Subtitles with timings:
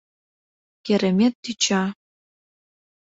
[0.85, 1.83] —Керемет тӱча!